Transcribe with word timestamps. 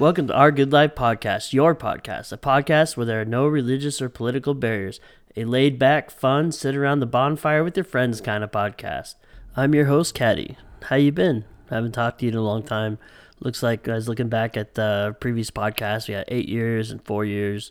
Welcome 0.00 0.26
to 0.26 0.34
Our 0.34 0.50
Good 0.50 0.72
Life 0.72 0.96
Podcast, 0.96 1.52
your 1.52 1.76
podcast, 1.76 2.32
a 2.32 2.36
podcast 2.36 2.96
where 2.96 3.06
there 3.06 3.20
are 3.20 3.24
no 3.24 3.46
religious 3.46 4.02
or 4.02 4.08
political 4.08 4.54
barriers, 4.54 4.98
a 5.36 5.44
laid 5.44 5.78
back, 5.78 6.10
fun, 6.10 6.50
sit 6.50 6.74
around 6.74 6.98
the 6.98 7.06
bonfire 7.06 7.62
with 7.62 7.76
your 7.76 7.84
friends 7.84 8.20
kind 8.20 8.42
of 8.42 8.50
podcast. 8.50 9.14
I'm 9.56 9.76
your 9.76 9.86
host, 9.86 10.16
Caddy. 10.16 10.56
How 10.82 10.96
you 10.96 11.12
been? 11.12 11.44
I 11.70 11.76
haven't 11.76 11.92
talked 11.92 12.18
to 12.18 12.24
you 12.24 12.32
in 12.32 12.36
a 12.36 12.42
long 12.42 12.64
time. 12.64 12.98
Looks 13.38 13.62
like 13.62 13.88
I 13.88 13.94
was 13.94 14.08
looking 14.08 14.28
back 14.28 14.56
at 14.56 14.74
the 14.74 15.16
previous 15.20 15.52
podcast. 15.52 16.08
We 16.08 16.14
had 16.14 16.24
eight 16.26 16.48
years 16.48 16.90
and 16.90 17.00
four 17.04 17.24
years. 17.24 17.70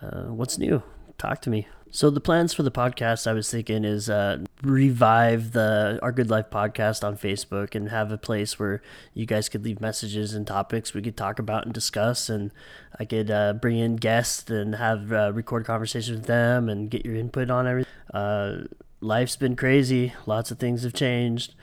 Uh, 0.00 0.28
what's 0.28 0.56
new? 0.56 0.82
Talk 1.22 1.40
to 1.42 1.50
me. 1.50 1.68
So 1.92 2.10
the 2.10 2.20
plans 2.20 2.52
for 2.52 2.64
the 2.64 2.72
podcast 2.72 3.28
I 3.28 3.32
was 3.32 3.48
thinking 3.48 3.84
is 3.84 4.10
uh, 4.10 4.38
revive 4.60 5.52
the 5.52 6.00
Our 6.02 6.10
Good 6.10 6.28
Life 6.28 6.46
podcast 6.50 7.04
on 7.04 7.16
Facebook 7.16 7.76
and 7.76 7.90
have 7.90 8.10
a 8.10 8.18
place 8.18 8.58
where 8.58 8.82
you 9.14 9.24
guys 9.24 9.48
could 9.48 9.62
leave 9.62 9.80
messages 9.80 10.34
and 10.34 10.44
topics 10.44 10.94
we 10.94 11.00
could 11.00 11.16
talk 11.16 11.38
about 11.38 11.64
and 11.64 11.72
discuss, 11.72 12.28
and 12.28 12.50
I 12.98 13.04
could 13.04 13.30
uh, 13.30 13.52
bring 13.52 13.78
in 13.78 13.94
guests 13.94 14.50
and 14.50 14.74
have 14.74 15.12
uh, 15.12 15.32
record 15.32 15.64
conversations 15.64 16.18
with 16.18 16.26
them 16.26 16.68
and 16.68 16.90
get 16.90 17.06
your 17.06 17.14
input 17.14 17.50
on 17.50 17.68
everything. 17.68 17.92
Uh, 18.12 18.64
life's 19.00 19.36
been 19.36 19.54
crazy. 19.54 20.14
Lots 20.26 20.50
of 20.50 20.58
things 20.58 20.82
have 20.82 20.92
changed. 20.92 21.54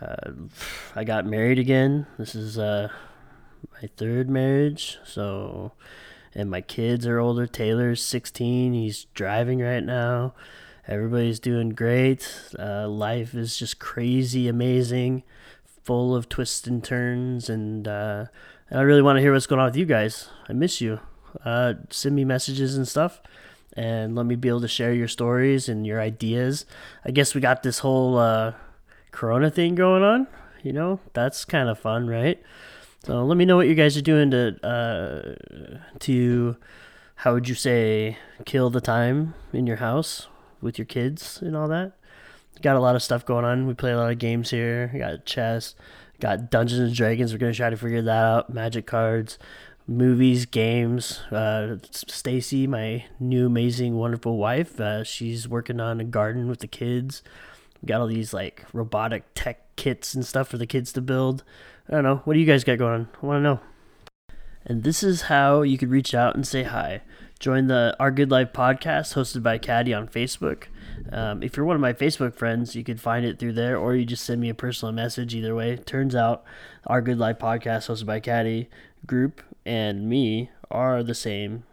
Uh, 0.00 0.30
I 0.94 1.02
got 1.02 1.26
married 1.26 1.58
again. 1.58 2.06
This 2.18 2.36
is 2.36 2.56
uh, 2.56 2.88
my 3.82 3.88
third 3.96 4.30
marriage, 4.30 4.98
so 5.04 5.72
and 6.38 6.48
my 6.48 6.60
kids 6.60 7.04
are 7.04 7.18
older. 7.18 7.48
Taylor's 7.48 8.00
16. 8.02 8.72
He's 8.72 9.06
driving 9.12 9.58
right 9.58 9.82
now. 9.82 10.34
Everybody's 10.86 11.40
doing 11.40 11.70
great. 11.70 12.32
Uh, 12.56 12.88
life 12.88 13.34
is 13.34 13.58
just 13.58 13.80
crazy, 13.80 14.46
amazing, 14.46 15.24
full 15.82 16.14
of 16.14 16.28
twists 16.28 16.68
and 16.68 16.82
turns, 16.82 17.50
and 17.50 17.88
uh, 17.88 18.26
I 18.70 18.80
really 18.82 19.02
want 19.02 19.16
to 19.16 19.20
hear 19.20 19.32
what's 19.32 19.46
going 19.46 19.58
on 19.58 19.66
with 19.66 19.76
you 19.76 19.84
guys. 19.84 20.30
I 20.48 20.52
miss 20.52 20.80
you. 20.80 21.00
Uh, 21.44 21.74
send 21.90 22.14
me 22.14 22.24
messages 22.24 22.76
and 22.76 22.86
stuff, 22.86 23.20
and 23.72 24.14
let 24.14 24.24
me 24.24 24.36
be 24.36 24.48
able 24.48 24.60
to 24.60 24.68
share 24.68 24.94
your 24.94 25.08
stories 25.08 25.68
and 25.68 25.84
your 25.84 26.00
ideas. 26.00 26.66
I 27.04 27.10
guess 27.10 27.34
we 27.34 27.40
got 27.40 27.64
this 27.64 27.80
whole 27.80 28.16
uh, 28.16 28.52
Corona 29.10 29.50
thing 29.50 29.74
going 29.74 30.04
on. 30.04 30.28
You 30.62 30.72
know, 30.72 31.00
that's 31.14 31.44
kind 31.44 31.68
of 31.68 31.80
fun, 31.80 32.06
right? 32.06 32.40
So 33.04 33.24
let 33.24 33.36
me 33.36 33.44
know 33.44 33.56
what 33.56 33.68
you 33.68 33.74
guys 33.74 33.96
are 33.96 34.02
doing 34.02 34.30
to 34.32 34.66
uh, 34.66 35.78
to 36.00 36.56
how 37.16 37.34
would 37.34 37.48
you 37.48 37.54
say 37.54 38.18
kill 38.44 38.70
the 38.70 38.80
time 38.80 39.34
in 39.52 39.66
your 39.66 39.76
house 39.76 40.28
with 40.60 40.78
your 40.78 40.84
kids 40.84 41.40
and 41.40 41.56
all 41.56 41.68
that. 41.68 41.92
Got 42.60 42.76
a 42.76 42.80
lot 42.80 42.96
of 42.96 43.02
stuff 43.02 43.24
going 43.24 43.44
on. 43.44 43.66
We 43.66 43.74
play 43.74 43.92
a 43.92 43.96
lot 43.96 44.10
of 44.10 44.18
games 44.18 44.50
here. 44.50 44.90
We 44.92 44.98
got 44.98 45.24
chess, 45.24 45.74
got 46.20 46.50
Dungeons 46.50 46.80
and 46.80 46.94
Dragons. 46.94 47.32
We're 47.32 47.38
gonna 47.38 47.54
try 47.54 47.70
to 47.70 47.76
figure 47.76 48.02
that 48.02 48.24
out. 48.24 48.52
Magic 48.52 48.86
cards, 48.86 49.38
movies, 49.86 50.44
games. 50.44 51.20
Uh, 51.30 51.76
Stacy, 51.90 52.66
my 52.66 53.04
new 53.20 53.46
amazing 53.46 53.94
wonderful 53.96 54.36
wife, 54.36 54.78
uh, 54.80 55.04
she's 55.04 55.48
working 55.48 55.80
on 55.80 56.00
a 56.00 56.04
garden 56.04 56.48
with 56.48 56.60
the 56.60 56.66
kids. 56.66 57.22
Got 57.86 58.00
all 58.00 58.06
these 58.06 58.32
like 58.32 58.64
robotic 58.72 59.24
tech 59.34 59.76
kits 59.76 60.14
and 60.14 60.24
stuff 60.24 60.48
for 60.48 60.58
the 60.58 60.66
kids 60.66 60.92
to 60.92 61.00
build. 61.00 61.44
I 61.88 61.92
don't 61.92 62.04
know. 62.04 62.22
What 62.24 62.34
do 62.34 62.40
you 62.40 62.46
guys 62.46 62.64
got 62.64 62.78
going 62.78 62.92
on? 62.92 63.08
I 63.22 63.26
want 63.26 63.38
to 63.38 63.42
know. 63.42 63.60
And 64.64 64.82
this 64.82 65.02
is 65.02 65.22
how 65.22 65.62
you 65.62 65.78
could 65.78 65.90
reach 65.90 66.14
out 66.14 66.34
and 66.34 66.46
say 66.46 66.64
hi. 66.64 67.02
Join 67.38 67.68
the 67.68 67.96
Our 68.00 68.10
Good 68.10 68.30
Life 68.30 68.52
podcast 68.52 69.14
hosted 69.14 69.42
by 69.42 69.58
Caddy 69.58 69.94
on 69.94 70.08
Facebook. 70.08 70.64
Um, 71.12 71.42
if 71.42 71.56
you're 71.56 71.64
one 71.64 71.76
of 71.76 71.80
my 71.80 71.92
Facebook 71.92 72.34
friends, 72.34 72.74
you 72.74 72.82
could 72.82 73.00
find 73.00 73.24
it 73.24 73.38
through 73.38 73.52
there, 73.52 73.78
or 73.78 73.94
you 73.94 74.04
just 74.04 74.24
send 74.24 74.40
me 74.40 74.48
a 74.48 74.54
personal 74.54 74.92
message. 74.92 75.34
Either 75.34 75.54
way, 75.54 75.76
turns 75.76 76.14
out 76.14 76.42
Our 76.86 77.00
Good 77.00 77.18
Life 77.18 77.38
podcast 77.38 77.88
hosted 77.88 78.06
by 78.06 78.20
Caddy 78.20 78.68
group 79.06 79.40
and 79.64 80.08
me 80.08 80.50
are 80.70 81.02
the 81.02 81.14
same. 81.14 81.64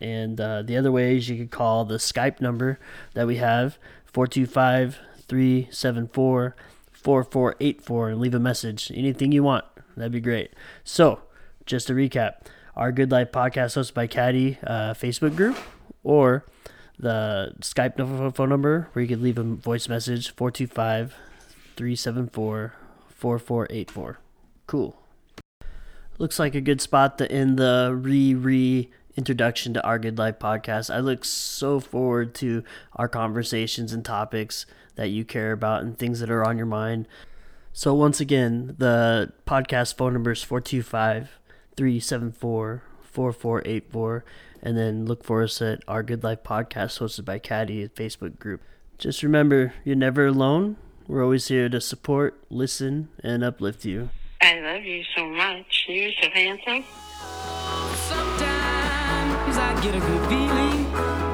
And 0.00 0.40
uh, 0.40 0.62
the 0.62 0.76
other 0.76 0.90
ways 0.90 1.28
you 1.28 1.36
could 1.36 1.50
call 1.50 1.84
the 1.84 1.96
Skype 1.96 2.40
number 2.40 2.78
that 3.14 3.26
we 3.26 3.36
have 3.36 3.78
425 4.06 4.98
374 5.30 6.56
4484 6.92 8.08
and 8.10 8.20
leave 8.20 8.34
a 8.34 8.40
message. 8.40 8.90
Anything 8.92 9.30
you 9.30 9.44
want. 9.44 9.64
That'd 9.96 10.10
be 10.10 10.20
great. 10.20 10.52
So, 10.82 11.20
just 11.66 11.86
to 11.86 11.92
recap 11.92 12.46
our 12.74 12.90
Good 12.90 13.12
Life 13.12 13.30
podcast 13.30 13.78
hosted 13.78 13.94
by 13.94 14.08
Caddy 14.08 14.58
uh, 14.66 14.92
Facebook 14.92 15.36
group 15.36 15.56
or 16.02 16.44
the 16.98 17.54
Skype 17.60 18.34
phone 18.34 18.48
number 18.48 18.88
where 18.92 19.02
you 19.02 19.08
could 19.08 19.22
leave 19.22 19.38
a 19.38 19.44
voice 19.44 19.88
message 19.88 20.34
425 20.34 21.14
374 21.76 22.74
4484. 23.08 24.18
Cool. 24.66 24.96
Looks 26.18 26.40
like 26.40 26.56
a 26.56 26.60
good 26.60 26.80
spot 26.80 27.18
to 27.18 27.30
end 27.30 27.56
the 27.56 27.96
re 27.96 28.34
re 28.34 28.90
introduction 29.16 29.74
to 29.74 29.84
our 29.84 29.98
Good 29.98 30.18
Life 30.18 30.38
podcast. 30.38 30.94
I 30.94 31.00
look 31.00 31.24
so 31.24 31.80
forward 31.80 32.34
to 32.36 32.62
our 32.96 33.08
conversations 33.08 33.92
and 33.92 34.04
topics 34.04 34.66
that 34.96 35.08
you 35.08 35.24
care 35.24 35.52
about 35.52 35.82
and 35.82 35.98
things 35.98 36.20
that 36.20 36.30
are 36.30 36.44
on 36.44 36.56
your 36.56 36.66
mind. 36.66 37.08
So, 37.72 37.94
once 37.94 38.20
again, 38.20 38.74
the 38.78 39.32
podcast 39.46 39.96
phone 39.96 40.12
number 40.12 40.32
is 40.32 40.42
425 40.42 41.38
374 41.76 42.82
4484. 43.02 44.24
And 44.62 44.76
then 44.76 45.06
look 45.06 45.24
for 45.24 45.42
us 45.42 45.62
at 45.62 45.82
Our 45.88 46.02
Good 46.02 46.22
Life 46.22 46.42
podcast 46.42 46.98
hosted 46.98 47.24
by 47.24 47.38
Caddy 47.38 47.88
Facebook 47.88 48.38
group. 48.38 48.60
Just 48.98 49.22
remember, 49.22 49.72
you're 49.84 49.96
never 49.96 50.26
alone. 50.26 50.76
We're 51.06 51.24
always 51.24 51.48
here 51.48 51.68
to 51.70 51.80
support, 51.80 52.38
listen, 52.50 53.08
and 53.24 53.42
uplift 53.42 53.84
you. 53.84 54.10
I 54.42 54.60
love 54.60 54.84
you 54.84 55.02
so 55.16 55.26
much. 55.26 55.86
You're 55.88 56.12
so 56.22 56.28
handsome. 56.30 56.84
Get 59.82 59.94
a 59.94 59.98
good 59.98 60.28
feeling. 60.28 61.29